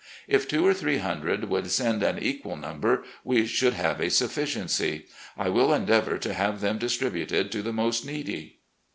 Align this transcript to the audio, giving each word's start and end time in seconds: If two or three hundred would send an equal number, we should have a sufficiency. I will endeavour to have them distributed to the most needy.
If 0.27 0.47
two 0.47 0.65
or 0.65 0.73
three 0.73 0.97
hundred 0.97 1.43
would 1.43 1.69
send 1.69 2.01
an 2.01 2.17
equal 2.17 2.57
number, 2.57 3.03
we 3.23 3.45
should 3.45 3.73
have 3.73 3.99
a 4.01 4.09
sufficiency. 4.09 5.05
I 5.37 5.49
will 5.49 5.71
endeavour 5.71 6.17
to 6.17 6.33
have 6.33 6.59
them 6.59 6.79
distributed 6.79 7.51
to 7.51 7.61
the 7.61 7.71
most 7.71 8.03
needy. 8.03 8.61